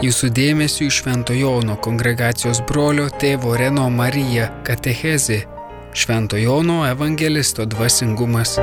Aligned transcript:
Jūsų 0.00 0.30
dėmesio 0.32 0.86
į 0.86 0.92
Švento 0.96 1.34
Jono 1.36 1.74
kongregacijos 1.84 2.62
brolio 2.64 3.10
tėvo 3.20 3.50
Reno 3.60 3.82
Marija 3.92 4.46
katechezė 4.64 5.42
Švento 5.92 6.40
Jono 6.40 6.78
evangelisto 6.88 7.66
dvasingumas. 7.68 8.54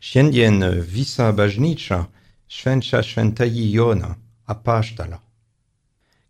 Šiandien 0.00 0.64
visa 0.96 1.28
bažnyčia 1.36 2.06
švenčia 2.48 3.04
šventąjį 3.04 3.70
Joną, 3.76 4.14
apaštalą. 4.48 5.20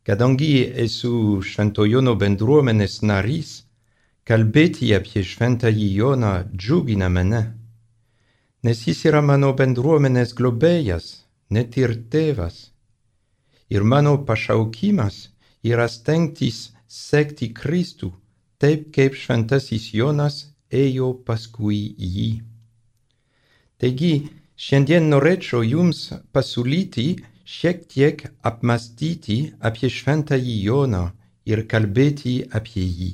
Kadangi 0.02 0.56
esu 0.90 1.38
Švento 1.46 1.86
Jono 1.86 2.18
bendruomenės 2.18 3.04
narys, 3.06 3.60
kalbėti 4.28 4.92
apie 4.94 5.24
šventąjį 5.26 5.88
Joną 5.98 6.32
džiugina 6.54 7.08
mane, 7.10 7.42
nes 8.62 8.84
jis 8.86 9.04
yra 9.10 9.22
mano 9.30 9.50
bendruomenės 9.58 10.34
globėjas, 10.38 11.06
net 11.50 11.76
ir 11.80 11.96
tėvas. 12.12 12.70
Ir 13.72 13.82
mano 13.82 14.14
pašaukimas 14.28 15.16
yra 15.66 15.88
stengtis 15.88 16.70
sekti 16.86 17.50
Kristų, 17.56 18.12
taip 18.62 18.90
kaip 18.94 19.16
šventasis 19.18 19.90
Jonas 19.96 20.36
ėjo 20.70 21.12
paskui 21.26 21.80
jį. 21.98 22.30
Taigi, 23.82 24.12
šiandien 24.54 25.08
norėčiau 25.10 25.64
jums 25.66 26.04
pasiūlyti 26.36 27.08
šiek 27.56 27.82
tiek 27.90 28.22
apmastyti 28.46 29.40
apie 29.70 29.90
šventąjį 29.90 30.56
Joną 30.68 31.02
ir 31.50 31.66
kalbėti 31.66 32.36
apie 32.60 32.86
jį. 32.86 33.10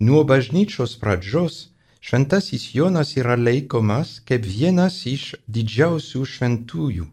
Nuo 0.00 0.24
bažnyčios 0.24 0.94
pradžios 0.96 1.68
šventasis 2.00 2.62
Jonas 2.74 3.10
yra 3.20 3.34
laikomas 3.36 4.14
kaip 4.24 4.46
vienas 4.48 4.94
iš 5.10 5.24
didžiausių 5.44 6.22
šventųjų. 6.34 7.04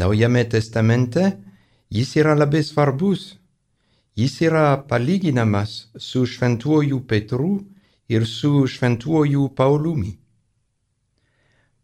Naujame 0.00 0.44
testamente 0.54 1.26
jis 1.92 2.14
yra 2.22 2.32
labai 2.38 2.62
svarbus. 2.64 3.34
Jis 4.16 4.38
yra 4.48 4.64
palyginamas 4.88 5.76
su 5.98 6.24
šventuoju 6.24 7.02
Petru 7.04 7.52
ir 8.08 8.24
su 8.24 8.64
šventuoju 8.64 9.50
Paulumi. 9.52 10.16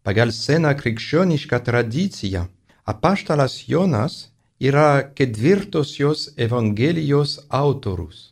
Pagal 0.02 0.32
seną 0.32 0.72
krikščionišką 0.80 1.60
tradiciją 1.68 2.46
apaštalas 2.88 3.60
Jonas 3.68 4.30
yra 4.58 5.12
ketvirtosios 5.12 6.30
Evangelijos 6.48 7.40
autorius. 7.48 8.30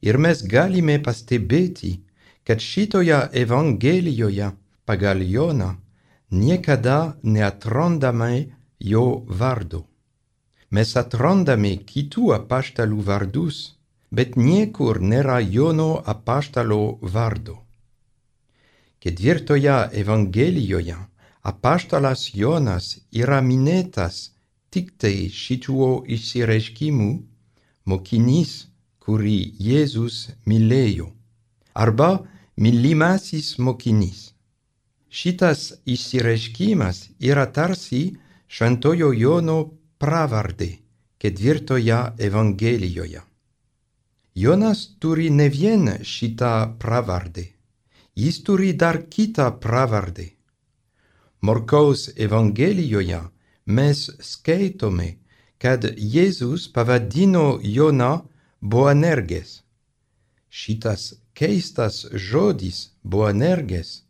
Ir 0.00 0.16
mes 0.16 0.42
galime 0.48 0.96
pastebėti, 1.04 1.98
kad 2.44 2.62
šitoje 2.64 3.18
Evangelijoje 3.36 4.48
pagal 4.88 5.22
Joną 5.22 5.74
niekada 6.30 7.16
neatrandame 7.22 8.32
jo 8.80 9.24
vardo. 9.28 9.84
Mes 10.70 10.94
atrandame 10.96 11.74
kitų 11.90 12.32
apaštalų 12.38 13.02
vardus, 13.10 13.58
bet 14.10 14.36
niekur 14.36 15.00
nėra 15.02 15.40
Jono 15.42 15.90
apaštalo 16.14 16.98
vardo. 17.02 17.58
Ketvirtoje 19.00 19.76
Evangelijoje 20.00 20.96
apaštalas 21.42 22.30
Jonas 22.34 22.98
yra 23.12 23.40
minėtas 23.42 24.30
tik 24.70 24.92
tai 25.00 25.28
šituo 25.32 26.04
išsireiškimu 26.06 27.10
mokinys, 27.90 28.69
kurį 29.10 29.38
Jėzus 29.66 30.30
mylėjo, 30.46 31.08
arba 31.74 32.10
mylimasis 32.54 33.58
mokinys. 33.58 34.30
Šitas 35.10 35.66
išsireiškimas 35.84 37.02
yra 37.18 37.50
tarsi 37.50 38.02
šventojo 38.46 39.10
Jono 39.10 39.60
pravardė 39.98 40.72
ketvirtoje 41.18 42.02
Evangelijoje. 42.30 43.24
Jonas 44.38 44.84
turi 45.02 45.32
ne 45.34 45.48
vien 45.50 45.96
šitą 46.06 46.52
pravardę 46.78 47.50
jis 48.20 48.42
turi 48.44 48.72
dar 48.74 48.96
kitą 49.08 49.46
pravardę. 49.60 50.26
Morkaus 51.42 52.10
Evangelijoje 52.16 53.20
mes 53.66 53.98
skaitome, 54.20 55.08
kad 55.58 55.84
Jėzus 56.14 56.68
pavadino 56.74 57.60
Joną 57.62 58.12
Boanerges. 58.60 59.62
Šitas 60.50 61.14
keistas 61.32 62.04
žodis 62.12 62.90
Boanerges 63.02 64.02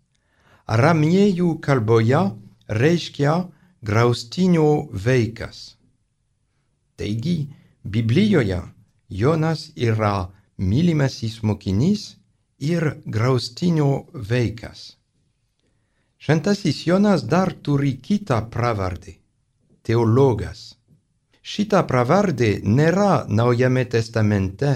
aramėjų 0.67 1.53
kalboje 1.63 2.23
reiškia 2.83 3.35
graustinio 3.83 4.89
vaikas. 5.07 5.77
Taigi, 6.99 7.49
Biblijoje 7.85 8.61
Jonas 9.09 9.71
yra 9.77 10.31
mylimasis 10.59 11.41
mokinys 11.43 12.17
ir 12.61 12.85
graustinio 13.07 14.07
veikas. 14.13 14.97
Šventasis 16.21 16.83
Jonas 16.87 17.25
dar 17.25 17.55
turi 17.55 17.95
kitą 18.03 18.43
pravardę- 18.51 19.15
teologas. 19.87 20.80
Šita 21.51 21.83
pravardė 21.91 22.51
nėra 22.63 23.25
Naujame 23.29 23.83
testamente, 23.91 24.73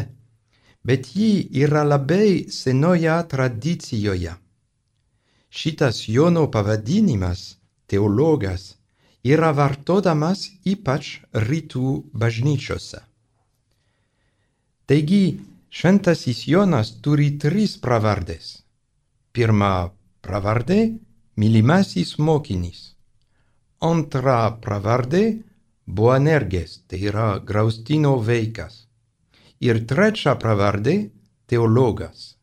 bet 0.82 1.12
ji 1.14 1.46
yra 1.64 1.84
labai 1.86 2.50
senoje 2.50 3.14
tradicijoje. 3.30 4.34
Šitas 5.54 6.02
Jono 6.08 6.48
pavadinimas- 6.50 7.56
teologas- 7.90 8.74
yra 9.34 9.52
vartodamas 9.54 10.48
ypač 10.66 11.20
rytų 11.32 11.90
bažnyčiose. 12.12 13.00
Taigi, 14.86 15.24
Šventasis 15.74 16.44
Jonas 16.46 16.91
turi 17.02 17.32
tris 17.42 17.72
pravardės. 17.82 18.62
Pirma 19.34 19.91
pravardė- 20.22 20.98
mylimasis 21.41 22.12
mokinys. 22.18 22.94
Antra 23.80 24.36
pravardė- 24.66 25.24
Boanerges, 25.87 26.81
tai 26.89 27.00
yra 27.11 27.39
graustino 27.39 28.17
veikas. 28.19 28.87
Ir 29.61 29.84
trečia 29.87 30.34
pravardė- 30.41 31.11
teologas. 31.49 32.37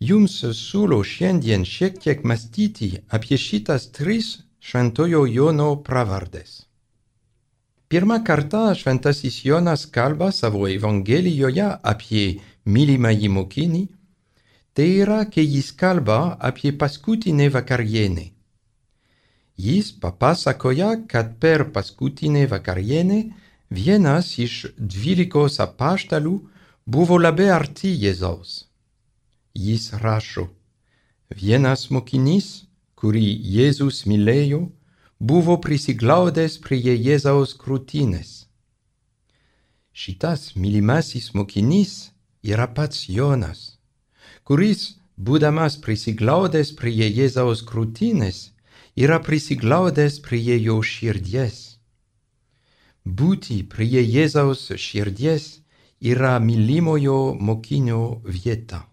Jums 0.00 0.36
siūlau 0.58 1.02
šiandien 1.02 1.64
šiek 1.64 1.98
tiek 2.02 2.22
mąstyti 2.22 2.90
apie 3.08 3.38
šitas 3.38 3.90
tris 3.90 4.42
šventojo 4.60 5.24
Jono 5.26 5.76
pravardės. 5.86 6.64
Pirmą 7.88 8.24
kartą 8.24 8.74
šventasis 8.74 9.44
Jonas 9.44 9.86
kalba 9.86 10.30
savo 10.32 10.66
Evangelijoje 10.68 11.66
apie 11.82 12.40
mylimąjį 12.66 13.28
mokinį, 13.36 13.82
tai 14.74 14.88
yra, 15.04 15.24
kai 15.30 15.44
jis 15.46 15.72
kalba 15.72 16.36
apie 16.40 16.72
paskutinę 16.72 17.50
vakarienę. 17.50 18.33
Jis 19.56 19.92
papasakoja, 20.00 21.06
kad 21.06 21.38
per 21.38 21.70
paskutinę 21.72 22.46
vakarienę 22.50 23.20
vienas 23.70 24.34
iš 24.38 24.66
dvylikos 24.78 25.60
apaštalų 25.62 26.34
buvo 26.86 27.18
labai 27.18 27.50
arti 27.54 27.92
Jėzaus. 27.94 28.64
Jis 29.54 29.92
rašo, 30.02 30.48
vienas 31.30 31.90
mokinys, 31.90 32.66
kurį 32.98 33.26
Jėzus 33.56 34.02
mylėjo, 34.10 34.64
buvo 35.20 35.56
prisiglaudęs 35.62 36.58
prie 36.58 36.96
Jėzaus 36.96 37.54
krūtinės. 37.54 38.32
Šitas 39.94 40.56
mylimasis 40.58 41.30
mokinys 41.38 42.10
yra 42.42 42.66
pats 42.66 43.06
Jonas, 43.08 43.78
kuris, 44.42 44.98
būdamas 45.16 45.78
prisiglaudęs 45.78 46.74
prie 46.74 47.06
Jėzaus 47.06 47.62
krūtinės, 47.62 48.50
yra 48.96 49.18
prisiglaudęs 49.18 50.20
prie 50.22 50.58
jo 50.62 50.78
širdies. 50.82 51.78
Būti 53.04 53.62
prie 53.68 54.00
Jėzaus 54.00 54.70
širdies 54.78 55.46
yra 56.00 56.38
mylimojo 56.40 57.34
mokinio 57.34 58.22
vieta. 58.24 58.84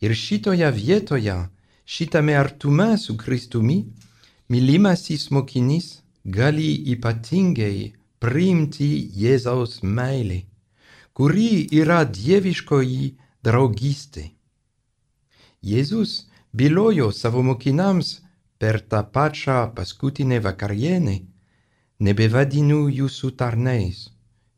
Ir 0.00 0.14
šitoje 0.14 0.70
vietoje, 0.72 1.36
šitame 1.84 2.36
artume 2.38 2.96
su 2.98 3.16
Kristumi, 3.16 3.82
mylimasis 4.48 5.30
mokinys 5.34 5.98
gali 6.24 6.70
ypatingai 6.94 7.92
priimti 8.22 9.10
Jėzaus 9.22 9.82
meilę, 9.82 10.44
kuri 11.12 11.66
yra 11.74 12.04
dieviškoji 12.06 13.16
draugystė. 13.42 14.30
Jėzus 15.66 16.30
bylojo 16.54 17.10
savo 17.10 17.42
mokinams 17.42 18.20
per 18.58 18.80
tą 18.90 19.02
pačią 19.14 19.58
paskutinę 19.76 20.40
vakarienę, 20.46 21.16
nebevadinu 22.00 22.80
jūsų 23.00 23.30
tarnais, 23.40 24.08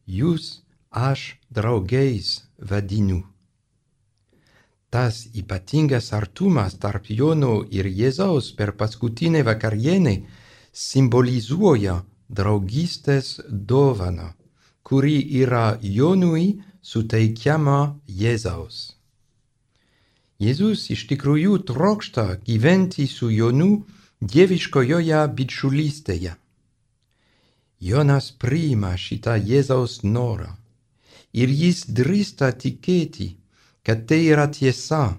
jūs 0.07 0.63
aš 0.91 1.37
draugais 1.51 2.29
vadinu. 2.59 3.21
Tas 4.91 5.29
ypatingas 5.41 6.13
artumas 6.13 6.75
tarp 6.83 7.05
Jono 7.19 7.61
ir 7.71 7.87
Jėzaus 7.87 8.51
per 8.59 8.73
paskutinę 8.81 9.45
vakarienę 9.47 10.17
simbolizuoja 10.73 12.01
draugystės 12.29 13.41
dovaną, 13.51 14.33
kuri 14.83 15.19
yra 15.43 15.79
Jonui 15.83 16.59
suteikiama 16.83 18.01
Jėzaus. 18.09 19.00
Jėzus 20.41 20.87
iš 20.95 21.05
tikrųjų 21.11 21.59
trokšta 21.69 22.27
gyventi 22.47 23.05
su 23.07 23.29
Jonu 23.29 23.85
dieviškojoje 24.21 25.21
bičiulystėje. 25.37 26.33
Jonas 27.81 28.31
priima 28.33 28.95
šitą 28.97 29.37
Jėzaus 29.51 30.01
norą 30.05 30.55
ir 31.33 31.53
jis 31.53 31.85
drįsta 31.99 32.51
tikėti, 32.63 33.29
kad 33.85 34.07
tai 34.09 34.21
yra 34.33 34.49
tiesa, 34.49 35.19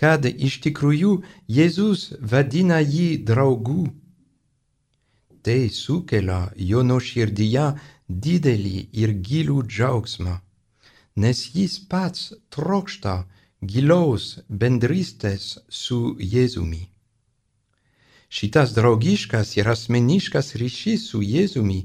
kad 0.00 0.28
iš 0.28 0.60
tikrųjų 0.66 1.14
Jėzus 1.48 2.04
vadina 2.20 2.80
jį 2.84 3.08
draugu. 3.28 3.88
Tai 5.40 5.60
sukelia 5.72 6.40
Jono 6.56 7.00
širdyje 7.00 7.66
didelį 8.08 8.78
ir 9.02 9.16
gilų 9.24 9.62
džiaugsmą, 9.72 10.36
nes 11.16 11.46
jis 11.56 11.78
pats 11.88 12.32
trokšta 12.52 13.22
gilaus 13.60 14.40
bendrystės 14.48 15.58
su 15.68 16.16
Jėzumi. 16.18 16.88
Šitas 18.30 18.72
draugiškas 18.72 19.56
ir 19.58 19.68
asmeniškas 19.68 20.54
ryšys 20.56 21.08
su 21.10 21.20
Jėzumi 21.20 21.82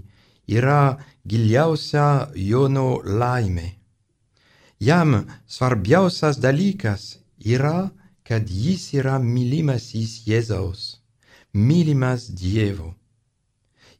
yra 0.48 0.98
giliausia 1.28 2.32
Jono 2.36 3.02
laimė. 3.04 3.74
Jam 4.80 5.26
svarbiausias 5.48 6.40
dalykas 6.40 7.18
yra, 7.40 7.92
kad 8.24 8.48
jis 8.50 8.94
yra 8.94 9.18
mylimasis 9.20 10.22
Jėzaus, 10.28 11.02
mylimas 11.54 12.30
Dievo. 12.30 12.94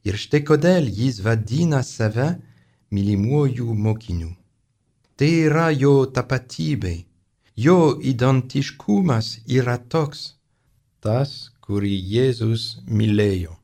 Ir 0.06 0.16
štai 0.16 0.40
kodėl 0.46 0.88
jis 0.88 1.20
vadina 1.20 1.82
save 1.82 2.36
mylimuoju 2.94 3.74
mokiniu. 3.74 4.32
Tai 5.16 5.30
yra 5.48 5.70
jo 5.74 6.06
tapatybė 6.06 7.05
jo 7.56 7.98
identiškumas 8.02 9.38
yra 9.48 9.76
toks, 9.78 10.34
tas, 11.00 11.50
kurį 11.64 11.94
Jėzus 12.14 12.64
mylėjo. 12.86 13.56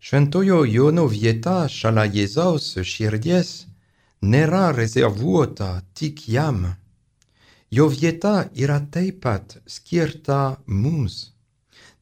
Šventojo 0.00 0.64
Jono 0.66 1.06
vieta 1.12 1.68
šalia 1.68 2.06
Jėzaus 2.10 2.72
širdies 2.92 3.50
nėra 4.22 4.70
rezervuota 4.76 5.70
tik 5.94 6.26
jam. 6.28 6.64
Jo 7.70 7.86
vieta 7.88 8.48
yra 8.56 8.80
taip 8.94 9.20
pat 9.24 9.58
skirta 9.66 10.40
mums, 10.66 11.18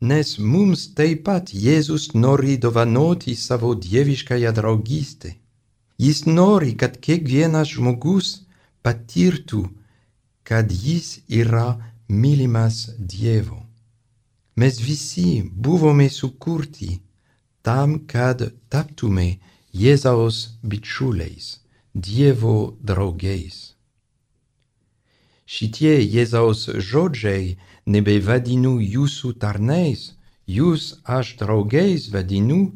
nes 0.00 0.38
mums 0.38 0.86
taip 0.96 1.26
pat 1.28 1.52
Jėzus 1.52 2.14
nori 2.14 2.56
dovanoti 2.56 3.34
savo 3.36 3.74
dieviškąją 3.74 4.54
draugystę. 4.60 5.34
Jis 5.98 6.24
nori, 6.26 6.72
kad 6.78 6.96
kiekvienas 7.04 7.74
žmogus 7.74 8.46
patirtų 8.86 9.66
kad 10.48 10.72
jis 10.72 11.20
yra 11.28 11.76
mylimas 12.08 12.76
Dievo. 12.98 13.60
Mes 14.56 14.80
visi 14.80 15.42
buvome 15.64 16.08
sukurti 16.08 17.00
tam, 17.62 17.98
kad 18.06 18.40
taptume 18.72 19.28
Jėzaus 19.76 20.38
bičiuliais, 20.64 21.60
Dievo 21.94 22.78
draugais. 22.80 23.74
Šitie 25.44 25.94
Jėzaus 26.00 26.64
žodžiai 26.88 27.58
nebevadinu 27.86 28.78
jūsų 28.80 29.34
tarnais, 29.44 30.14
jūs 30.48 30.94
aš 31.04 31.36
draugais 31.40 32.08
vadinu, 32.14 32.72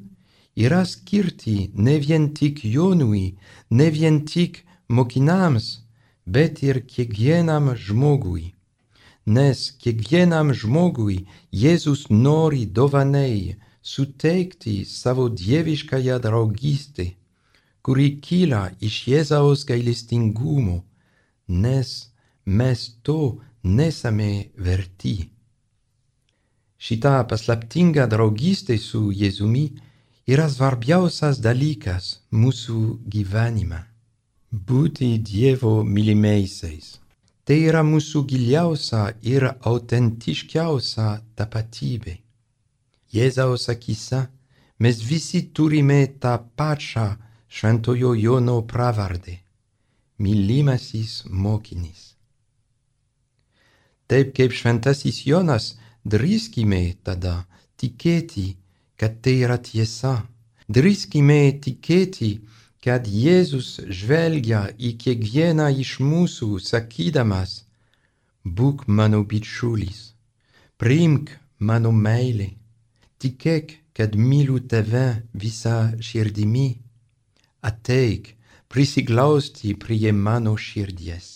yra 0.57 0.85
skirti 0.85 1.71
ne 1.75 1.97
vien 2.05 2.35
tik 2.37 2.65
Jonui, 2.65 3.37
ne 3.71 3.89
vien 3.97 4.21
tik 4.29 4.65
mokinams, 4.89 5.82
bet 6.27 6.63
ir 6.63 6.87
kiekvienam 6.87 7.75
žmogui. 7.77 8.55
Nes 9.27 9.71
kiekvienam 9.83 10.53
žmogui 10.55 11.27
Jėzus 11.53 12.09
nori 12.11 12.67
dovanai 12.67 13.57
suteikti 13.83 14.85
savo 14.85 15.29
dieviškąją 15.29 16.19
draugystę, 16.19 17.07
kuri 17.83 18.19
kyla 18.23 18.71
iš 18.81 18.97
Jėzaus 19.11 19.63
gailestingumo, 19.67 20.83
nes 21.49 22.11
mes 22.47 22.81
to 23.03 23.39
nesame 23.63 24.51
verti. 24.57 25.31
Šita 26.83 27.23
paslaptinga 27.31 28.09
draugystė 28.11 28.79
su 28.79 29.13
Jėzumi 29.15 29.69
yra 30.27 30.49
svarbiausias 30.51 31.39
dalykas 31.39 32.19
mūsų 32.35 32.83
gyvenime 33.07 33.92
būti 34.53 35.17
Dievo 35.19 35.81
mylimeisiais. 35.83 36.99
Tai 37.45 37.57
yra 37.59 37.81
mūsų 37.83 38.23
giliausia 38.29 39.17
ir 39.25 39.49
autentiškiausia 39.67 41.09
tapatybė. 41.35 42.19
Jėzaus 43.13 43.67
akise 43.73 44.29
mes 44.79 45.01
visi 45.03 45.43
turime 45.57 46.07
tą 46.21 46.37
pačią 46.57 47.09
šventojo 47.49 48.15
Jono 48.15 48.63
pravardę- 48.63 49.39
mylimasis 50.23 51.25
mokinys. 51.27 52.13
Taip 54.07 54.35
kaip 54.37 54.53
šventasis 54.53 55.27
Jonas, 55.27 55.77
drįskime 56.05 56.97
tada 57.03 57.47
tikėti, 57.81 58.57
kad 58.97 59.23
tai 59.23 59.41
yra 59.45 59.59
tiesa. 59.59 60.29
Drįskime 60.69 61.59
tikėti, 61.65 62.41
kad 62.83 63.07
Jėzus 63.07 63.77
žvelgia 63.87 64.65
į 64.75 64.97
kiekvieną 65.03 65.69
iš 65.85 65.99
mūsų 66.03 66.59
sakydamas, 66.59 67.63
būk 68.43 68.89
mano 68.89 69.23
bičiulis, 69.23 70.01
priimk 70.83 71.31
mano 71.59 71.93
meilę, 71.95 72.51
tikėk, 73.23 73.79
kad 73.95 74.17
myliu 74.17 74.59
tave 74.67 75.23
visą 75.37 75.93
širdimi, 76.01 76.81
ateik 77.63 78.33
prisiglausti 78.73 79.77
prie 79.77 80.11
mano 80.13 80.57
širdies. 80.57 81.29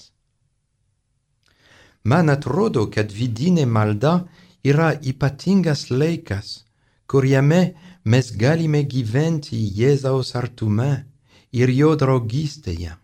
Man 2.11 2.31
atrodo, 2.33 2.87
kad 2.95 3.13
vidinė 3.13 3.67
malda 3.67 4.15
yra 4.65 4.95
ypatingas 5.11 5.91
laikas, 5.91 6.65
kuriame 7.07 7.77
mes 8.05 8.33
galime 8.41 8.83
gyventi 8.83 9.59
Jėzaus 9.79 10.33
artume 10.39 11.05
ir 11.53 11.71
jo 11.71 11.95
draugystėje. 11.99 12.97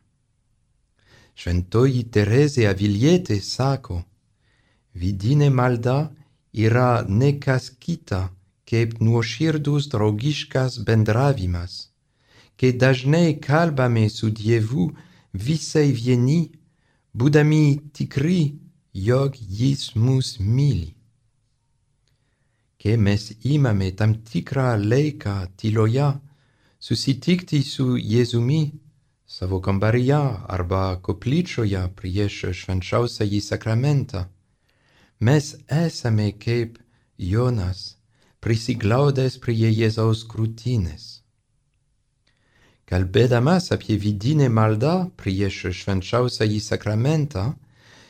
Šventoji 1.35 2.03
Terezė 2.13 2.67
Avilietė 2.69 3.39
sako, 3.41 4.03
vidinė 4.95 5.49
malda 5.51 6.13
yra 6.53 7.05
ne 7.09 7.33
kas 7.41 7.71
kita, 7.81 8.29
kaip 8.69 9.01
nuoširdus 9.01 9.89
draugiškas 9.93 10.79
bendravimas, 10.87 11.89
kai 12.57 12.73
dažnai 12.73 13.39
kalbame 13.41 14.09
su 14.09 14.31
Dievu 14.31 14.91
visai 15.33 15.91
vieni, 15.93 16.53
būdami 17.17 17.65
tikri, 17.97 18.43
jog 18.93 19.37
jis 19.37 19.95
mus 19.97 20.37
myli. 20.41 20.93
Kai 22.83 22.97
mes 22.99 23.31
imame 23.47 23.93
tam 23.97 24.15
tikrą 24.27 24.75
laiką 24.77 25.35
tyloje, 25.57 26.09
susitikti 26.83 27.63
su 27.63 27.95
Jėzumi 27.97 28.73
savo 29.27 29.61
kambaryje 29.63 30.19
arba 30.57 30.83
koplyčioje 31.07 31.83
prieš 31.99 32.39
švenčiausiąjį 32.61 33.41
sakramentą. 33.49 34.25
Mes 35.21 35.53
esame 35.71 36.33
kaip 36.45 36.81
Jonas, 37.17 37.85
prisiglaudęs 38.43 39.39
prie 39.45 39.71
Jėzaus 39.71 40.25
krūtinės. 40.33 41.07
Kalbėdamas 42.91 43.71
apie 43.79 43.95
vidinę 43.97 44.51
maldą 44.51 44.97
prieš 45.23 45.63
švenčiausiąjį 45.79 46.61
sakramentą, 46.67 47.47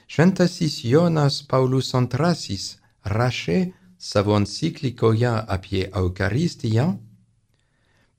šventasis 0.09 0.81
Jonas 0.89 1.43
Paulus 1.45 1.93
II 1.93 2.59
rašė 3.05 3.61
savo 3.99 4.41
enciklikoje 4.41 5.37
apie 5.57 5.91
Eucharistiją, 5.93 6.89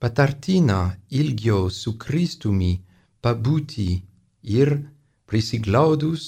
patartina 0.03 0.97
ilgio 1.19 1.69
su 1.71 1.93
Kristumi 1.97 2.73
pabūti 3.23 3.85
ir 4.55 4.71
prisiglaudus 5.31 6.25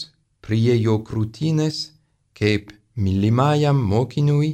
prie 0.47 0.77
jo 0.79 0.93
krūtinės 1.09 1.79
kaip 2.39 2.71
mylimajam 2.95 3.81
mokiniui, 3.91 4.53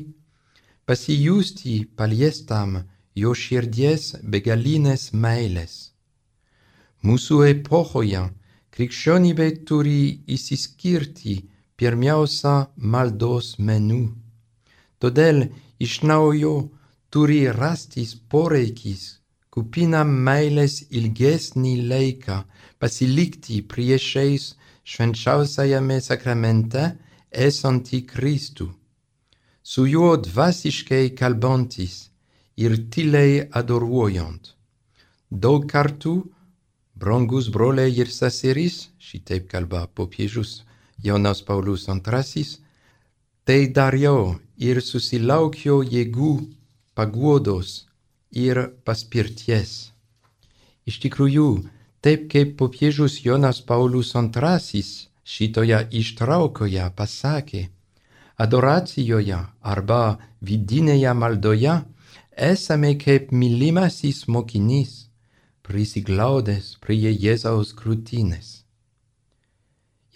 pasijusti 0.90 1.76
paliestam 2.02 2.74
jo 3.22 3.36
širdies 3.44 4.10
begalinės 4.26 5.06
meilės. 5.14 5.78
Mūsų 7.06 7.40
epochoje 7.52 8.26
krikščionybė 8.74 9.50
turi 9.70 10.02
įsiskirti 10.40 11.38
pirmiausia 11.78 12.58
maldos 12.96 13.54
meniu. 13.70 14.04
Todėl 14.98 15.46
iš 15.78 16.02
naujo 16.10 16.56
turi 17.12 17.42
rastis 17.52 18.14
poreikis, 18.32 19.02
kupina 19.52 20.02
meilės 20.08 20.78
ilgesnį 20.98 21.74
laiką 21.92 22.38
pasilikti 22.80 23.58
priešais 23.72 24.46
švenčiausiajame 24.92 25.98
sakramente 26.02 26.86
esantį 27.48 28.00
Kristų. 28.12 28.68
Su 29.62 29.86
juo 29.86 30.16
dvasiškai 30.18 31.12
kalbantis 31.20 31.98
ir 32.58 32.78
tyliai 32.94 33.44
adoruojant. 33.60 34.56
Daug 35.32 35.68
kartų, 35.74 36.16
brangus 36.96 37.52
broliai 37.52 37.92
ir 37.92 38.10
seserys, 38.12 38.88
šitaip 39.00 39.52
kalba 39.52 39.84
popiežius 39.88 40.62
Jonas 41.04 41.44
Paulius 41.44 41.88
II, 41.92 42.48
tai 43.44 43.62
dariau 43.68 44.40
ir 44.58 44.82
susilaukiau 44.82 45.84
jėgų, 45.84 46.34
paguodos 47.02 47.88
ir 48.46 48.62
paspirties. 48.86 49.92
Iš 50.86 51.02
tikrųjų, 51.02 51.50
taip 52.06 52.28
kaip 52.30 52.58
popiežius 52.62 53.20
Jonas 53.26 53.62
Paulius 53.66 54.14
II 54.16 54.84
šitoje 55.34 55.80
ištraukoje 56.02 56.86
pasakė, 56.98 57.64
adoracijoje 58.38 59.40
arba 59.74 60.02
vidinėje 60.42 61.14
maldoje 61.14 61.76
esame 62.54 62.96
kaip 62.98 63.32
mylimasis 63.32 64.26
mokinys, 64.28 64.94
prisiglaudęs 65.66 66.76
prie 66.82 67.12
Jėzaus 67.12 67.76
krūtinės. 67.78 68.62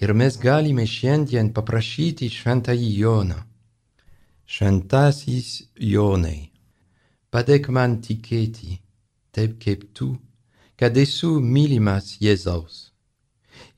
Ir 0.01 0.11
mes 0.13 0.37
galime 0.41 0.85
šiandien 0.89 1.53
paprašyti 1.55 2.27
šventąjį 2.29 2.89
Joną. 2.99 3.37
Šventasis 4.45 5.63
Jonai, 5.79 6.51
padėk 7.35 7.67
man 7.77 7.97
tikėti, 7.99 8.77
taip 9.35 9.57
kaip 9.63 9.81
tu, 9.97 10.13
kad 10.79 10.95
esu 10.95 11.33
mylimas 11.55 12.13
Jėzaus. 12.23 12.77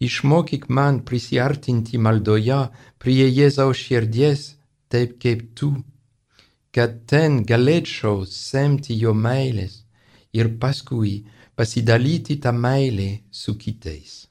Išmokyk 0.08 0.68
man 0.70 1.00
prisiartinti 1.08 1.98
maldoje 1.98 2.60
prie 3.02 3.26
Jėzaus 3.26 3.82
širdies, 3.82 4.44
taip 4.94 5.18
kaip 5.24 5.42
tu, 5.58 5.72
kad 6.70 7.02
ten 7.10 7.42
galėčiau 7.50 8.26
semti 8.30 9.00
jo 9.02 9.16
meilės 9.26 9.82
ir 10.38 10.54
paskui 10.62 11.16
pasidalyti 11.58 12.38
tą 12.44 12.54
meilę 12.54 13.10
su 13.42 13.58
kitais. 13.58 14.28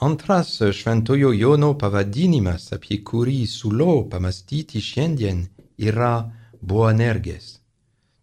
Antras 0.00 0.62
šventojo 0.72 1.32
Jono 1.36 1.74
pavadinimas, 1.76 2.70
apie 2.72 2.96
kurį 3.04 3.42
siūlau 3.44 4.06
pamastyti 4.08 4.80
šiandien, 4.80 5.42
yra 5.76 6.14
Boanerges. 6.62 7.58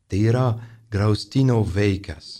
Tai 0.09 0.21
yra 0.31 0.47
Graustino 0.89 1.59
veikas. 1.75 2.31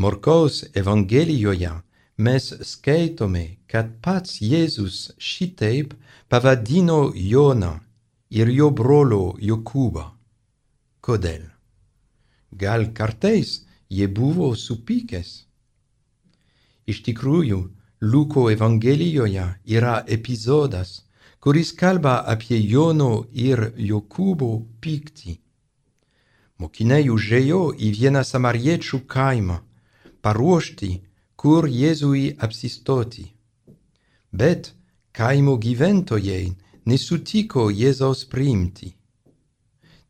Morkaus 0.00 0.62
Evangelijoje 0.72 1.74
mes 2.16 2.50
skaitome, 2.72 3.46
kad 3.68 3.92
pats 4.00 4.40
Jėzus 4.40 5.12
šitaip 5.20 5.92
pavadino 6.32 7.12
Joną 7.14 7.76
ir 8.32 8.48
jo 8.48 8.70
brolio 8.70 9.34
Jokūbą. 9.52 10.10
Kodėl? 11.04 11.50
Gal 12.56 12.94
kartais 12.96 13.58
jie 13.92 14.08
buvo 14.08 14.54
supykęs? 14.56 15.42
Iš 16.86 17.00
tikrųjų, 17.06 17.60
Luko 18.04 18.50
Evangelijoje 18.52 19.46
yra 19.76 19.94
epizodas, 20.06 21.04
kuris 21.40 21.72
kalba 21.72 22.18
apie 22.28 22.58
Jono 22.60 23.24
ir 23.32 23.70
Jokūbo 23.76 24.50
pyktį. 24.84 25.38
Mokiniai 26.60 27.08
užėjo 27.10 27.62
į 27.76 27.88
vieną 27.98 28.22
samariečių 28.24 29.00
kaimą, 29.14 29.58
paruošti, 30.24 30.90
kur 31.36 31.68
Jėzui 31.68 32.36
apsistoti. 32.46 33.26
Bet 34.32 34.72
kaimo 35.12 35.56
gyventojai 35.64 36.54
nesutiko 36.86 37.70
Jėzaus 37.70 38.24
priimti. 38.28 38.94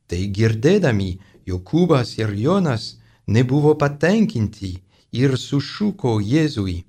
Tai 0.06 0.20
girdėdami 0.38 1.10
Jokūbas 1.46 2.16
ir 2.18 2.34
Jonas 2.34 2.96
nebuvo 3.26 3.74
patenkinti 3.78 4.72
ir 5.22 5.36
sušuko 5.38 6.16
Jėzui, 6.32 6.82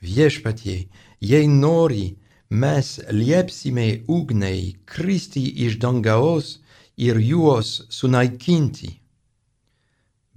viešpatie, 0.00 0.78
jei 1.20 1.48
nori, 1.48 2.06
mes 2.50 2.94
liepsime 3.12 3.88
ugniai 4.08 4.76
kristi 4.86 5.44
iš 5.66 5.76
dangaus 5.82 6.58
ir 6.96 7.20
juos 7.20 7.74
sunaikinti. 7.98 8.94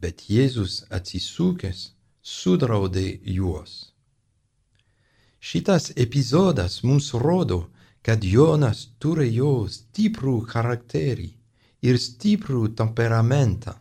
Bet 0.02 0.26
Jėzus 0.30 0.82
atsisukęs 0.98 1.92
sudraudė 2.22 3.22
juos. 3.38 3.92
Šitas 5.42 5.92
epizodas 5.98 6.82
mums 6.84 7.14
rodo, 7.18 7.70
kad 8.06 8.24
Jonas 8.26 8.88
turėjo 9.02 9.68
stiprų 9.70 10.36
charakterį 10.50 11.30
ir 11.86 11.98
stiprų 12.02 12.68
temperamentą. 12.78 13.74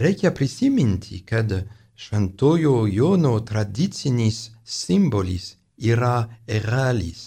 Reikia 0.00 0.32
prisiminti, 0.32 1.20
kad 1.28 1.52
šventojo 2.00 2.86
Jono 2.86 3.40
tradicinis 3.40 4.50
simbolis 4.64 5.56
yra 5.76 6.28
eralis, 6.46 7.20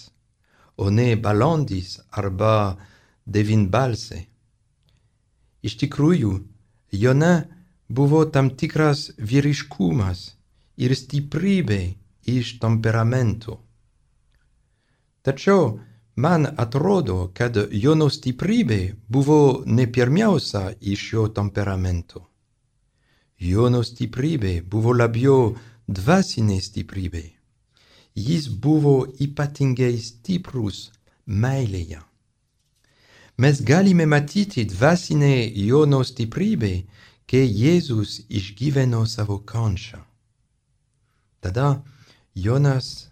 o 0.78 0.90
ne 0.90 1.14
balandis 1.26 2.00
arba 2.22 2.54
devynbalsė. 3.36 4.24
Iš 5.62 5.78
tikrųjų, 5.84 6.32
Jona 7.04 7.36
buvo 8.00 8.24
tam 8.34 8.50
tikras 8.64 9.06
vyriškumas 9.32 10.26
ir 10.82 10.98
stiprybė 10.98 11.82
iš 12.38 12.58
temperamento. 12.66 13.60
Tačiau 15.22 15.80
man 16.16 16.50
atrodo, 16.66 17.30
kad 17.38 17.62
Jono 17.86 18.10
stiprybė 18.10 18.82
buvo 19.08 19.42
ne 19.66 19.86
pirmiausia 19.86 20.68
iš 20.82 21.10
jo 21.14 21.32
temperamento. 21.40 22.33
Jono 23.44 23.82
stiprybė 23.84 24.62
buvo 24.72 24.94
labiau 24.96 25.54
dvasinė 25.88 26.60
stiprybė. 26.64 27.24
Jis 28.16 28.48
buvo 28.48 28.96
ypatingai 29.26 29.98
stiprus 30.00 30.92
meilėje. 31.28 32.00
Mes 33.38 33.62
galime 33.62 34.06
matyti 34.06 34.64
dvasinę 34.70 35.34
Jono 35.68 36.04
stiprybę 36.04 36.74
che 37.26 37.42
Jėzus 37.44 38.22
išgyveno 38.30 39.06
savo 39.06 39.40
kančią. 39.40 40.00
Tada 41.42 41.84
Jonas 42.36 43.10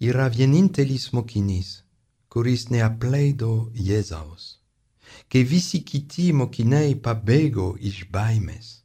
yra 0.00 0.28
vienintelis 0.28 1.12
mokinys, 1.12 1.82
kuris 2.28 2.70
neapleido 2.70 3.70
Jėzaus, 3.74 4.58
kai 5.30 5.44
visi 5.44 5.84
kiti 5.86 6.32
mokiniai 6.32 6.96
pabėgo 7.04 7.74
iš 7.78 8.06
baimės. 8.10 8.83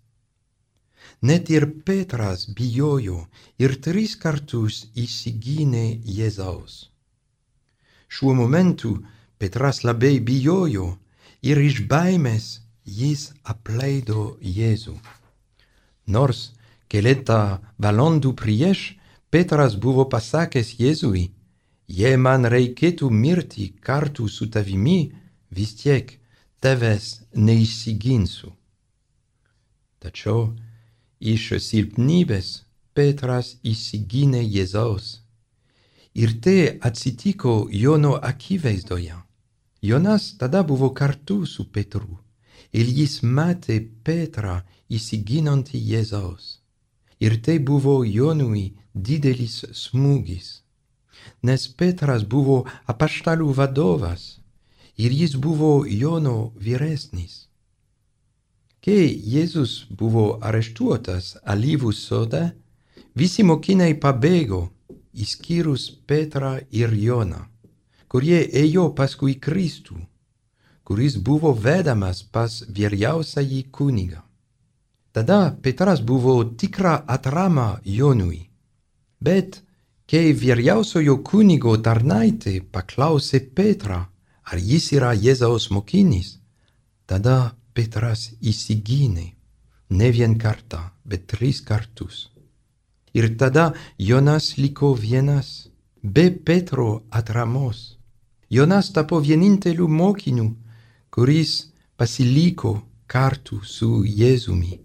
Net 1.22 1.50
ir 1.52 1.66
Petras 1.84 2.46
bijojo 2.56 3.26
ir 3.60 3.76
tris 3.84 4.16
kartus 4.16 4.86
įsigynė 4.96 6.00
Jėzaus. 6.08 6.88
Šiuo 8.08 8.34
momentu 8.38 8.94
Petras 9.38 9.84
labai 9.84 10.20
bijojo 10.24 10.88
ir 11.44 11.60
iš 11.60 11.82
baimės 11.92 12.62
jis 12.86 13.34
apleido 13.44 14.38
Jėzų. 14.40 14.96
Nors 16.08 16.54
keletą 16.88 17.60
valandų 17.78 18.32
prieš 18.40 18.96
Petras 19.30 19.76
buvo 19.76 20.08
pasakęs 20.10 20.72
Jėzui, 20.80 21.26
jei 21.88 22.16
man 22.18 22.48
reikėtų 22.50 23.12
mirti 23.12 23.68
kartu 23.84 24.30
su 24.32 24.48
tavimi, 24.48 25.12
vis 25.52 25.76
tiek 25.84 26.16
tavęs 26.64 27.28
neįsiginsiu. 27.36 28.56
Tačiau 30.00 30.56
iš 31.20 31.54
silpnybės 31.60 32.64
Petras 32.94 33.58
įsigynė 33.64 34.42
Jėzaus. 34.44 35.20
Ir 36.16 36.34
tai 36.44 36.80
atsitiko 36.82 37.68
Jono 37.72 38.16
akivaizdoje. 38.16 39.16
Jonas 39.82 40.36
tada 40.38 40.64
buvo 40.64 40.90
kartu 40.94 41.46
su 41.46 41.64
Petru 41.72 42.20
ir 42.74 42.88
jis 42.88 43.22
matė 43.24 43.80
Petrą 44.04 44.62
įsiginantį 44.90 45.80
Jėzaus. 45.92 46.60
Ir 47.20 47.38
tai 47.44 47.60
buvo 47.60 48.04
Jonui 48.04 48.74
didelis 48.94 49.64
smūgis, 49.76 50.62
nes 51.44 51.68
Petras 51.68 52.24
buvo 52.24 52.64
apaštalų 52.88 53.52
vadovas 53.54 54.40
ir 54.98 55.12
jis 55.12 55.36
buvo 55.36 55.86
Jono 55.86 56.52
vyresnis. 56.56 57.49
Kai 58.86 59.08
Jėzus 59.34 59.86
buvo 59.90 60.40
areštuotas 60.42 61.36
alyvų 61.44 61.92
sode, 61.94 62.44
visi 63.16 63.44
mokiniai 63.44 63.98
pabėgo, 64.00 64.70
išskyrus 65.14 65.90
Petrą 66.08 66.60
ir 66.72 66.94
Joną, 66.96 67.44
kurie 68.08 68.40
ėjo 68.64 68.90
paskui 68.96 69.36
Kristų 69.36 70.00
kuris 70.90 71.16
buvo 71.22 71.52
vedamas 71.54 72.24
pas 72.34 72.54
vyriausiąjį 72.76 73.60
kunigą. 73.78 74.24
Tada 75.14 75.38
Petras 75.62 76.00
buvo 76.02 76.34
tikra 76.62 76.96
atrama 77.16 77.68
Jonui. 77.86 78.40
Bet 79.22 79.60
kai 80.10 80.34
vyriausiojo 80.34 81.20
kunigo 81.30 81.76
tarnaitė 81.86 82.56
paklausė 82.74 83.44
Petrą, 83.60 84.00
ar 84.50 84.58
jis 84.72 84.90
yra 84.98 85.12
Jėzaus 85.14 85.70
mokinis, 85.70 86.40
tada 87.06 87.38
Petras 87.80 88.26
įsigynė 88.44 89.30
ne 89.90 90.08
vien 90.12 90.34
kartą, 90.44 90.80
bet 91.08 91.30
tris 91.32 91.62
kartus. 91.64 92.28
Ir 93.16 93.38
tada 93.40 93.72
Jonas 93.98 94.58
liko 94.58 94.90
vienas, 94.94 95.70
be 96.04 96.26
Petro 96.30 97.04
atramos. 97.10 97.98
Jonas 98.50 98.92
tapo 98.92 99.22
vieninteliu 99.24 99.88
mokiniu, 99.88 100.48
kuris 101.14 101.54
pasiliko 101.96 102.74
kartu 103.08 103.62
su 103.64 104.04
Jėzumi, 104.04 104.76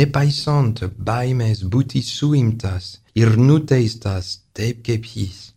nepaisant 0.00 0.84
baimės 1.08 1.62
būti 1.64 2.02
suimtas 2.04 2.98
ir 3.14 3.38
nuteistas 3.38 4.42
taip 4.52 4.84
kaip 4.84 5.08
jis. 5.16 5.54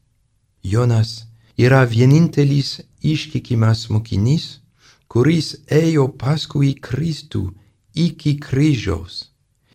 Jonas 0.63 1.11
yra 1.57 1.83
vienintelis 1.83 2.79
iškikimas 3.03 3.89
mokinys, 3.91 4.47
kuris 5.07 5.55
ėjo 5.71 6.07
paskui 6.21 6.73
Kristų 6.87 7.43
iki 7.95 8.37
kryžiaus. 8.43 9.27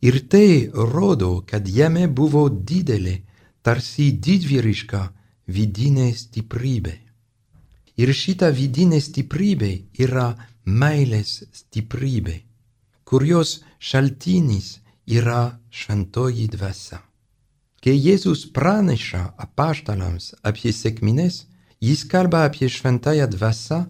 Ir 0.03 0.19
tai 0.29 0.71
rodo, 0.75 1.45
kad 1.47 1.69
jame 1.69 2.09
buvo 2.09 2.49
didelė, 2.51 3.21
tarsi 3.63 4.11
didvyriška 4.13 5.03
vidinė 5.47 6.11
stiprybė. 6.15 6.97
Ir 8.03 8.11
šita 8.17 8.49
vidinė 8.51 8.99
stiprybė 9.05 9.73
yra 10.03 10.33
meilės 10.65 11.43
stiprybė, 11.53 12.41
kurios 13.05 13.61
šaltinis 13.79 14.79
yra 15.07 15.59
šventoji 15.71 16.49
dvasia. 16.57 17.03
Kai 17.83 17.95
Jėzus 17.99 18.47
praneša 18.55 19.23
apaštalams 19.43 20.33
apie 20.47 20.71
sėkmines, 20.71 21.47
jis 21.83 22.05
kalba 22.07 22.45
apie 22.47 22.69
šventąją 22.71 23.27
dvasą, 23.35 23.81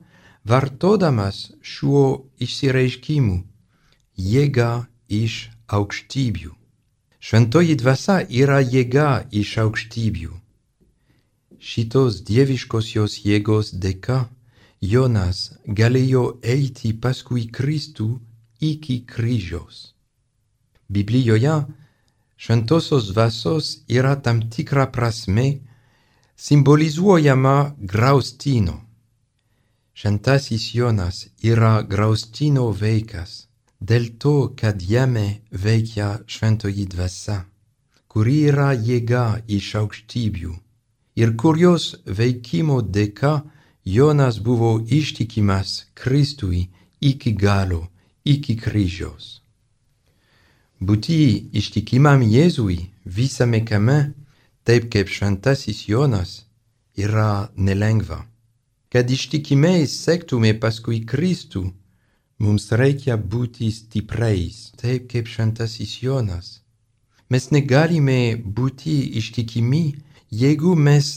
vartodamas 0.44 1.52
šiuo 1.62 2.07
išsireiškimu 2.42 3.38
jėga 4.18 4.70
iš 5.09 5.37
aukštybių. 5.78 6.52
Šventoji 7.22 7.76
dvasia 7.78 8.18
yra 8.42 8.59
jėga 8.61 9.24
iš 9.31 9.57
aukštybių. 9.64 10.33
Šitos 11.62 12.22
dieviškosios 12.26 13.20
jėgos 13.22 13.70
dėka 13.78 14.24
Jonas 14.83 15.52
galėjo 15.78 16.24
eiti 16.42 16.90
paskui 16.92 17.46
Kristų 17.46 18.09
iki 18.59 19.05
kryžiaus. 19.07 19.92
Biblijoje 20.90 21.55
šventosios 22.37 23.12
dvasios 23.12 23.85
yra 23.87 24.16
tam 24.18 24.42
tikra 24.50 24.88
prasme 24.90 25.46
simbolizuojama 26.35 27.76
graustino. 27.78 28.81
Šventasis 29.94 30.74
Jonas 30.74 31.26
yra 31.44 31.83
graustino 31.83 32.70
vaikas 32.72 33.46
dėl 33.81 34.09
to, 34.22 34.55
kad 34.57 34.83
jame 34.83 35.42
veikia 35.50 36.22
šventoji 36.26 36.87
dvasia, 36.94 37.42
kuri 38.09 38.37
yra 38.50 38.72
jėga 38.72 39.42
iš 39.59 39.74
aukštybių 39.83 40.55
ir 41.16 41.35
kurios 41.37 41.92
veikimo 42.07 42.81
dėka 42.83 43.42
Jonas 43.85 44.38
buvo 44.38 44.78
ištikimas 44.98 45.87
Kristui 45.94 46.68
iki 47.00 47.33
galo, 47.33 47.88
iki 48.24 48.57
kryžiaus. 48.57 49.42
Būti 50.81 51.50
ištikimam 51.59 52.22
Jėzui 52.22 52.78
visame 53.05 53.62
kame, 53.66 54.14
taip 54.64 54.88
kaip 54.90 55.11
šventasis 55.11 55.87
Jonas, 55.88 56.44
yra 56.96 57.50
nelengva. 57.57 58.31
Kad 58.92 59.11
ištikimiai 59.11 59.87
sektume 59.88 60.52
paskui 60.61 61.00
Kristų, 61.09 61.70
Mums 62.42 62.72
reikia 62.74 63.14
būti 63.33 63.68
stipriais, 63.70 64.72
taip 64.81 65.05
kaip 65.12 65.28
šventasis 65.31 65.92
Jonas. 66.02 66.48
Mes 67.31 67.44
negalime 67.55 68.35
būti 68.57 68.94
ištikimi, 69.20 69.83
jeigu 70.42 70.72
mes, 70.74 71.11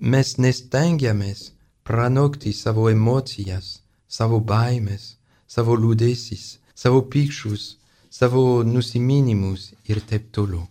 mes 0.00 0.32
nestengiamės 0.42 1.52
pranokti 1.86 2.50
savo 2.52 2.88
emocijas, 2.90 3.68
savo 4.08 4.40
baimės, 4.40 5.04
savo 5.46 5.76
liūdėsis, 5.78 6.58
savo 6.74 7.04
pykščius, 7.14 7.68
savo 8.10 8.64
nusiminimus 8.66 9.70
ir 9.86 10.02
taip 10.02 10.32
toliau. 10.34 10.66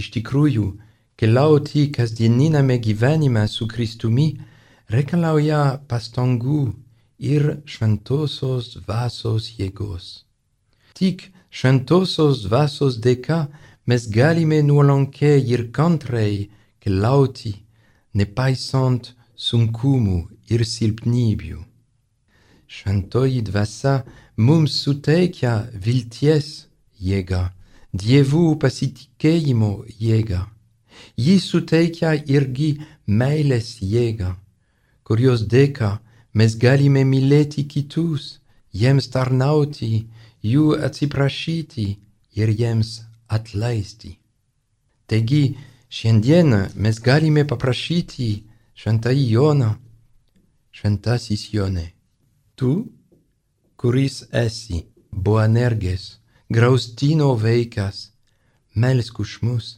Iš 0.00 0.08
tikrųjų, 0.16 0.70
keliauti 1.20 1.90
kasdieniname 1.92 2.80
gyvenime 2.80 3.44
su 3.48 3.68
Kristumi 3.68 4.30
reikalauja 4.90 5.80
pastangų 5.90 6.72
ir 7.32 7.44
šventosios 7.68 8.72
dvasios 8.80 9.50
jėgos. 9.58 10.24
Tik 10.98 11.28
šventosios 11.50 12.44
dvasios 12.46 12.98
dėka 13.04 13.40
mes 13.86 14.08
galime 14.10 14.60
nuolankiai 14.66 15.44
ir 15.54 15.68
kantriai 15.76 16.48
keliauti, 16.82 17.54
nepaisant 18.14 19.12
sunkumų 19.36 20.20
ir 20.50 20.64
silpnybių. 20.66 21.60
Šventoji 22.70 23.40
dvasia 23.46 23.94
mums 24.36 24.76
suteikia 24.84 25.54
vilties 25.86 26.50
jėgą, 27.02 27.42
dievų 27.92 28.44
pasitikėjimo 28.62 29.72
jėgą. 29.98 30.44
Ji 31.16 31.38
suteikia 31.42 32.12
irgi 32.36 32.70
meilės 33.06 33.78
jėgą, 33.82 34.34
kurios 35.10 35.40
dėka 35.42 35.96
mes 36.38 36.52
galime 36.54 37.00
mylėti 37.02 37.64
kitus, 37.66 38.38
jiems 38.70 39.08
tarnauti, 39.10 40.06
jų 40.46 40.76
atsiprašyti 40.86 41.86
ir 42.38 42.52
jiems 42.60 42.92
atleisti. 43.26 44.12
Taigi, 45.10 45.56
šiandien 45.90 46.54
mes 46.78 47.00
galime 47.02 47.42
paprašyti 47.42 48.28
šventąjį 48.78 49.24
Joną, 49.32 49.72
šventasis 50.78 51.48
Jonė, 51.56 51.88
tu, 52.54 52.70
kuris 53.74 54.22
esi 54.30 54.84
boanergės, 55.10 56.20
graustino 56.46 57.32
vaikas, 57.34 58.12
melsk 58.78 59.18
už 59.26 59.40
mus, 59.42 59.74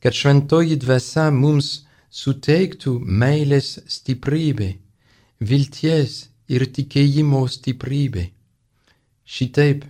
kad 0.00 0.16
šventoji 0.16 0.80
dvasia 0.80 1.28
mums 1.28 1.82
suteiktų 2.10 2.96
meilės 3.06 3.78
stiprybę 3.86 4.72
vilties 5.40 6.16
ir 6.50 6.66
tikėjimo 6.66 7.44
stiprybė. 7.48 8.26
Šitaip 9.24 9.84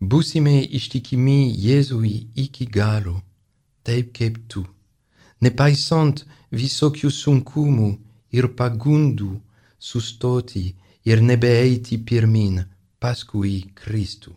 būsime 0.00 0.62
ištikimi 0.64 1.52
Jėzui 1.52 2.14
iki 2.44 2.66
galo, 2.66 3.18
taip 3.84 4.14
kaip 4.16 4.40
tu, 4.48 4.64
nepaisant 5.44 6.24
visokių 6.50 7.12
sunkumų 7.12 7.90
ir 8.32 8.48
pagundų 8.56 9.34
sustoti 9.78 10.66
ir 11.04 11.22
nebeeiti 11.22 12.00
pirmin 12.00 12.64
paskui 12.98 13.68
Kristų. 13.76 14.32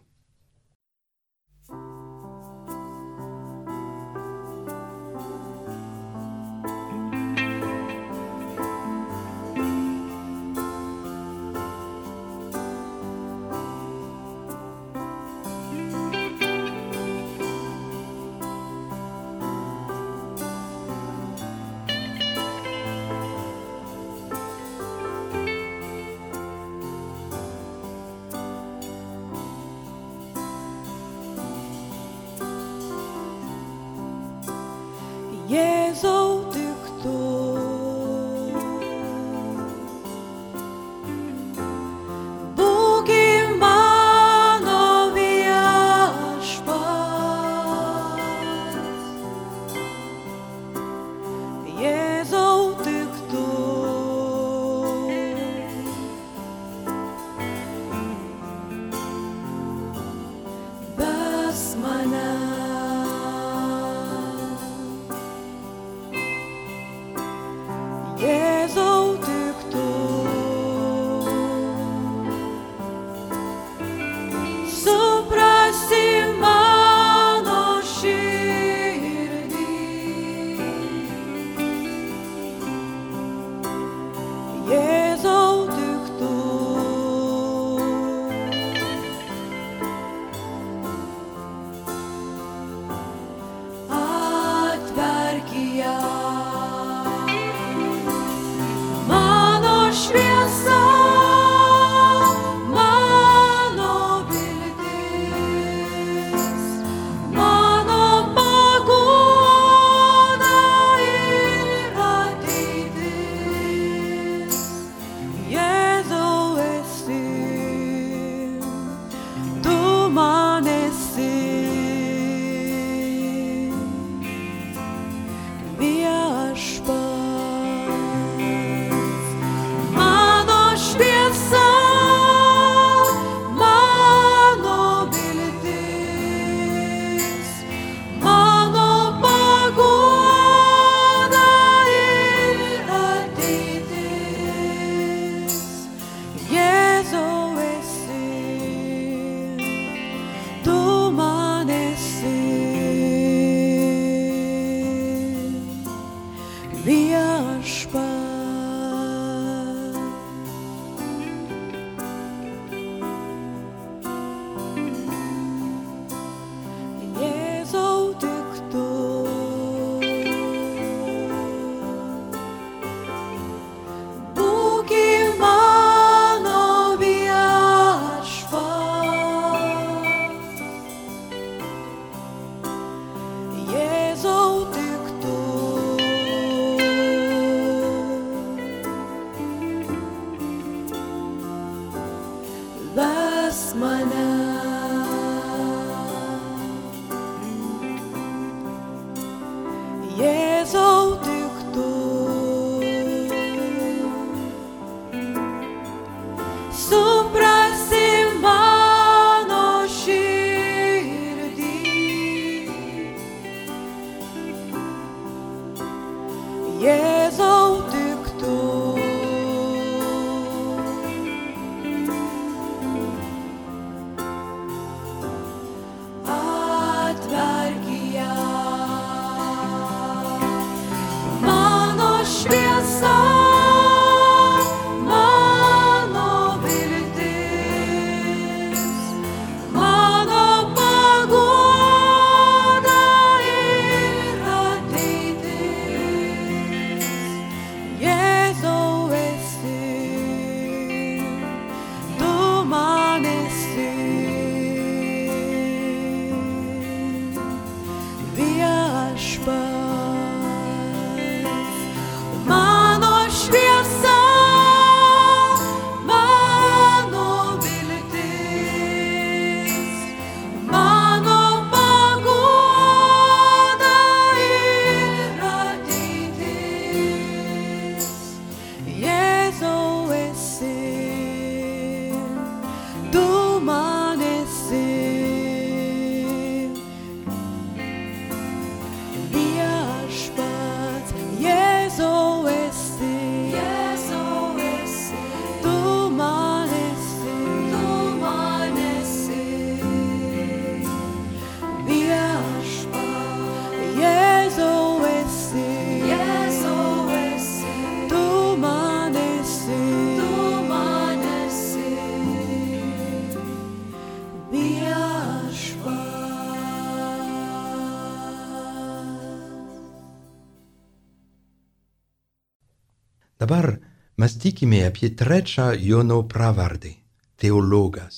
Mąstykime 324.21 324.85
apie 324.87 325.09
trečią 325.09 325.63
Jono 325.89 326.23
pravardę- 326.23 326.91
teologas. 327.41 328.15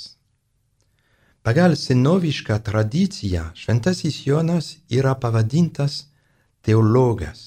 Pagal 1.43 1.75
senovišką 1.75 2.59
tradiciją 2.59 3.43
šventasis 3.61 4.25
Jonas 4.25 4.65
yra 4.97 5.13
pavadintas 5.23 5.93
teologas. 6.65 7.39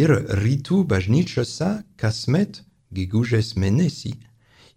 Ir 0.00 0.10
rytų 0.42 0.78
bažnyčiose 0.90 1.70
kasmet 2.00 2.52
gegužės 2.96 3.48
mėnesį 3.60 4.12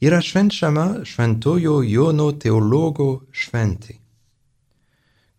yra 0.07 0.19
švenčiama 0.27 0.87
šventojo 1.11 1.75
Jono 1.95 2.29
teologo 2.43 3.09
šventė. 3.41 3.95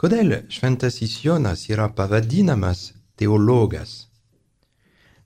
Kodėl 0.00 0.28
šventasis 0.56 1.14
Jonas 1.24 1.60
yra 1.72 1.86
pavadinamas 1.98 2.80
teologas? 3.18 3.90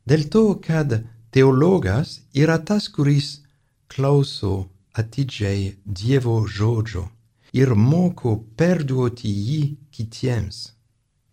Dėl 0.08 0.22
to, 0.32 0.44
kad 0.68 0.90
teologas 1.32 2.20
yra 2.36 2.58
tas, 2.68 2.88
kuris 2.94 3.40
klauso 3.88 4.68
atidžiai 5.00 5.76
Dievo 5.84 6.36
žodžio 6.56 7.08
ir 7.56 7.74
moko 7.76 8.36
perduoti 8.56 9.32
jį 9.48 9.62
kitiems. 9.94 10.58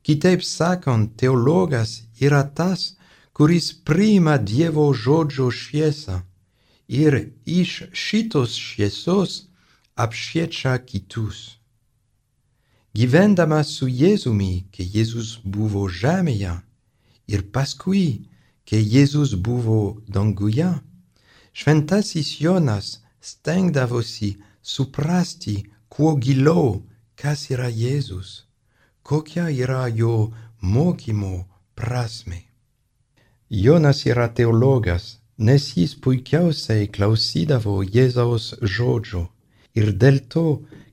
Kitaip 0.03 0.43
sakant, 0.43 1.13
teologas 1.19 1.91
yra 2.19 2.43
tas, 2.57 2.95
kuris 3.35 3.71
priima 3.87 4.37
Dievo 4.37 4.87
žodžio 5.03 5.51
šviesą 5.51 6.21
ir 6.87 7.19
iš 7.45 7.83
šitos 7.93 8.55
šviesos 8.57 9.45
apšviečia 9.95 10.73
kitus. 10.89 11.59
Gyvendamas 12.95 13.75
su 13.77 13.87
Jėzumi, 13.87 14.65
kai 14.73 14.87
Jėzus 14.95 15.37
buvo 15.45 15.85
žemėje, 15.87 16.55
ir 17.29 17.43
paskui, 17.53 18.25
kai 18.69 18.81
Jėzus 18.85 19.33
buvo 19.45 19.97
danguje, 20.15 20.69
šventasis 21.57 22.35
Jonas 22.43 22.99
stengdavosi 23.19 24.35
suprasti 24.61 25.55
kuo 25.89 26.13
giliau, 26.25 26.83
kas 27.17 27.49
yra 27.49 27.69
Jėzus, 27.69 28.45
kokia 29.01 29.49
yra 29.49 29.87
jo 29.89 30.29
mokymo 30.61 31.47
prasme. 31.75 32.45
Jonas 33.49 34.05
yra 34.05 34.27
teologas, 34.29 35.17
nes 35.37 35.65
jis 35.73 35.95
puikiausiai 36.03 36.87
klausydavo 36.95 37.79
Jėzaus 37.95 38.51
žodžio 38.61 39.25
ir 39.73 39.95
dėl 40.03 40.19
to, 40.33 40.47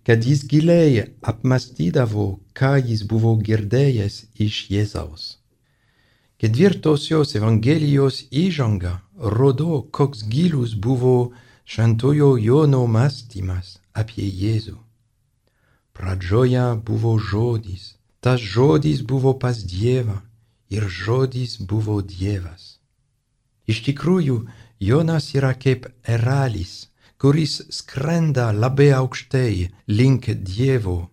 kad 0.06 0.24
jis 0.24 0.46
giliai 0.48 1.10
apmastydavo, 1.32 2.28
ką 2.56 2.76
jis 2.88 3.02
buvo 3.10 3.34
girdėjęs 3.48 4.22
iš 4.46 4.62
Jėzaus. 4.72 5.34
Ketvirtosios 6.36 7.30
Evangelijos 7.38 8.26
įžanga 8.28 8.98
rodo, 9.16 9.80
koks 9.88 10.26
gilus 10.28 10.74
buvo 10.76 11.32
šventojo 11.64 12.34
Jono 12.36 12.82
mąstymas 12.86 13.78
apie 13.96 14.26
Jėzų. 14.28 14.76
Pradžioje 15.96 16.66
buvo 16.84 17.14
žodis, 17.16 17.96
tas 18.20 18.44
žodis 18.44 19.00
buvo 19.00 19.32
pas 19.32 19.56
Dievą 19.64 20.18
ir 20.68 20.84
žodis 20.84 21.56
buvo 21.56 22.02
Dievas. 22.04 22.76
Iš 23.64 23.80
tikrųjų, 23.88 24.44
Jonas 24.78 25.32
yra 25.32 25.54
kaip 25.56 25.88
eralis, 26.04 26.92
kuris 27.16 27.62
skrenda 27.72 28.52
labai 28.52 28.92
aukštai 28.92 29.70
link 29.88 30.28
Dievo 30.28 31.08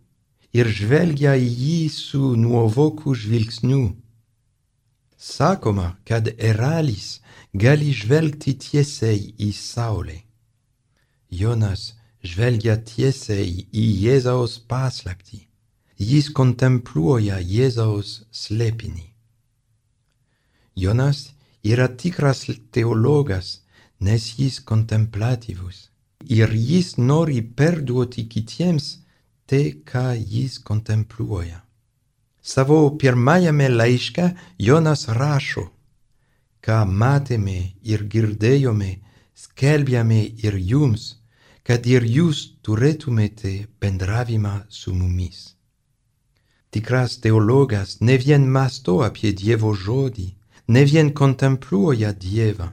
ir 0.51 0.67
žvelgia 0.67 1.39
į 1.39 1.47
jį 1.47 1.81
su 1.89 2.35
nuovoku 2.35 3.15
žvilgsniu. 3.15 4.02
Sacoma 5.23 5.97
cad 6.03 6.25
eralis 6.37 7.21
galis 7.63 7.99
velgti 8.11 8.53
tiesei 8.63 9.21
i 9.47 9.53
saule. 9.53 10.17
Jonas 11.39 11.83
žvelgia 12.31 12.75
tiesei 12.89 13.53
i 13.71 13.85
Jezaos 14.03 14.57
paslakti, 14.67 15.39
jis 16.09 16.27
contempluoja 16.39 17.39
Jezaos 17.39 18.11
slepini. 18.41 19.07
Jonas 20.75 21.31
ira 21.63 21.87
tikras 21.87 22.43
teologas, 22.75 23.61
nes 24.01 24.23
jis 24.37 24.59
contemplativus, 24.59 25.87
ir 26.27 26.51
jis 26.51 26.97
nori 26.97 27.41
perduoti 27.41 28.27
kitiems 28.27 28.97
te 29.47 29.63
ca 29.89 30.07
jis 30.15 30.59
contempluoja. 30.59 31.62
Savo 32.43 32.97
pirmajame 32.99 33.69
laiške 33.69 34.25
Jonas 34.59 35.07
rašo, 35.07 35.63
ką 36.65 36.79
matėme 37.01 37.59
ir 37.87 38.03
girdėjome, 38.11 38.89
skelbėme 39.43 40.21
ir 40.43 40.57
jums, 40.71 41.05
kad 41.63 41.87
ir 41.87 42.03
jūs 42.03 42.41
turėtumėte 42.67 43.53
bendravimą 43.79 44.55
su 44.69 44.91
mumis. 44.91 45.53
Tikras 46.73 47.15
teologas 47.23 48.01
ne 48.01 48.17
vien 48.17 48.47
masto 48.55 48.97
apie 49.07 49.31
Dievo 49.31 49.71
žodį, 49.85 50.27
ne 50.67 50.83
vien 50.89 51.11
kontempluoja 51.19 52.11
Dievą, 52.25 52.67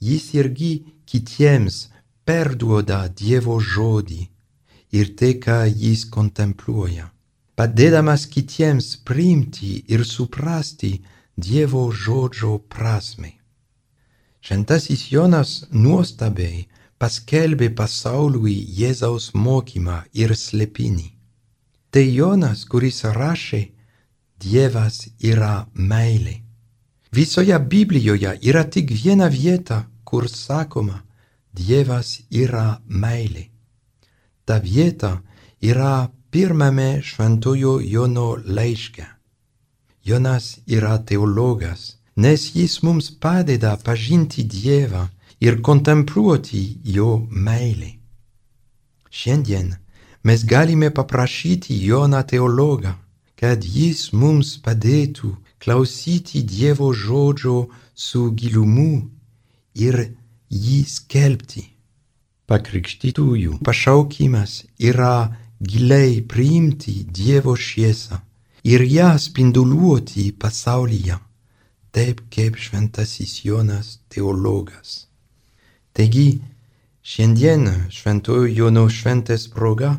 jis 0.00 0.26
irgi 0.34 0.72
kitiems 1.08 1.86
perduoda 2.28 3.00
Dievo 3.08 3.56
žodį 3.72 4.20
ir 4.92 5.14
tai, 5.16 5.32
ką 5.44 5.58
jis 5.70 6.04
kontempluoja, 6.16 7.08
padėdamas 7.60 8.22
kitiems 8.32 8.86
priimti 9.04 9.82
ir 9.92 10.06
suprasti 10.08 10.94
Dievo 11.36 11.82
žodžio 11.92 12.54
prasme. 12.72 13.32
Šventasis 14.40 15.02
Jonas 15.12 15.50
nuostabiai 15.70 16.62
paskelbė 17.00 17.68
pasauliui 17.76 18.54
Jėzaus 18.78 19.26
mokymą 19.34 19.98
ir 20.22 20.32
slėpinį. 20.42 21.08
Tai 21.92 22.04
Jonas, 22.06 22.64
kuris 22.64 23.02
rašė, 23.18 23.60
Dievas 24.40 25.02
yra 25.32 25.66
meilė. 25.74 26.38
Visoje 27.12 27.58
Biblijoje 27.74 28.38
yra 28.52 28.62
tik 28.64 28.94
viena 29.02 29.28
vieta, 29.28 29.82
kur 30.04 30.30
sakoma, 30.32 31.02
Dievas 31.52 32.22
yra 32.30 32.80
meilė. 32.88 33.50
Ta 34.48 34.56
vieta 34.64 35.12
yra 35.60 36.08
pirmame 36.30 37.02
šventojo 37.02 37.80
Jono 37.82 38.36
laiške. 38.46 39.04
Jonas 40.04 40.58
yra 40.66 40.98
teologas, 40.98 41.96
nes 42.16 42.54
jis 42.54 42.82
mums 42.82 43.10
padeda 43.20 43.76
pažinti 43.84 44.42
Dievą 44.42 45.08
ir 45.40 45.60
kontempluoti 45.62 46.78
jo 46.84 47.26
meilę. 47.30 47.92
Šiandien 49.10 49.74
mes 50.22 50.44
galime 50.44 50.90
paprašyti 50.94 51.76
Joną 51.86 52.22
teologą, 52.22 52.94
kad 53.40 53.64
jis 53.64 54.12
mums 54.12 54.56
padėtų 54.64 55.34
klausyti 55.60 56.42
Dievo 56.42 56.92
žodžio 56.92 57.68
su 57.94 58.30
gilumu 58.32 59.08
ir 59.74 59.96
jį 60.50 60.80
skelbti. 60.88 61.64
Pakrikštytųjų 62.50 63.60
pašaukimas 63.64 64.64
yra 64.78 65.14
giliai 65.60 66.22
priimti 66.22 67.04
Dievo 67.04 67.54
šviesą 67.56 68.16
ir 68.64 68.80
ją 68.80 69.10
spinduliuoti 69.18 70.32
pasaulyje, 70.32 71.18
taip 71.92 72.22
kaip 72.32 72.56
šventasis 72.56 73.44
Jonas 73.44 73.98
teologas. 74.08 75.06
Taigi, 75.92 76.40
šiandien 77.02 77.66
šventojo 77.92 78.48
Jono 78.48 78.86
šventės 78.88 79.48
proga 79.52 79.98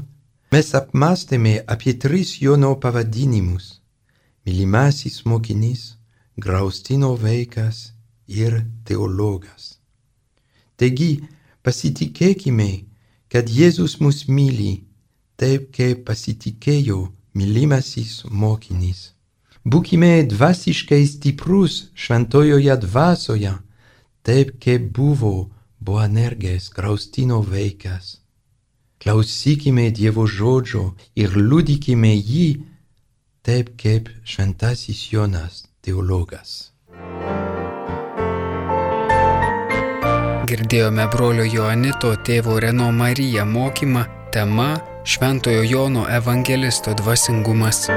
mes 0.52 0.74
apmastėme 0.74 1.60
apie 1.68 1.94
tris 1.94 2.40
Jono 2.42 2.74
pavadinimus- 2.82 3.82
mylimasis 4.46 5.26
mokinys, 5.26 5.96
graustino 6.38 7.16
vaikas 7.16 7.92
ir 8.28 8.66
teologas. 8.86 9.78
Taigi, 10.78 11.22
pasitikėkime, 11.64 12.86
kad 13.30 13.46
Jėzus 13.46 14.00
mus 14.02 14.26
myli 14.28 14.91
taip, 15.42 15.72
kaip 15.74 16.06
pasitikėjo 16.06 17.08
mylimasis 17.38 18.22
mokinys. 18.30 19.12
Būkime 19.62 20.24
dvasiškai 20.30 21.02
stiprus 21.06 21.92
šventojoje 21.94 22.78
dvasioje, 22.86 23.54
taip 24.26 24.56
kaip 24.64 24.90
buvo 24.94 25.50
Boanergės 25.82 26.70
graustino 26.74 27.42
vaikas. 27.42 28.20
Klausykime 29.02 29.88
Dievo 29.90 30.28
žodžio 30.30 30.92
ir 31.18 31.34
liudykime 31.34 32.14
jį, 32.14 32.50
taip 33.42 33.74
kaip 33.82 34.12
šventasis 34.22 35.08
Jonas 35.10 35.64
teologas. 35.82 36.70
Girdėjome 40.52 41.08
brolio 41.10 41.48
Joanito 41.50 42.14
tėvo 42.28 42.60
Reno 42.62 42.92
Marija 42.94 43.46
mokymą 43.48 44.06
tema 44.34 44.74
Šventojo 45.04 45.64
Jono 45.64 46.06
evangelisto 46.10 46.94
dvasingumas. 46.94 47.88